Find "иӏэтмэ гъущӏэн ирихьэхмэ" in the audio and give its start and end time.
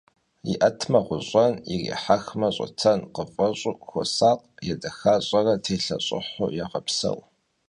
0.51-2.47